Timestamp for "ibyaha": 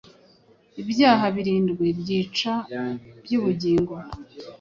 0.81-1.25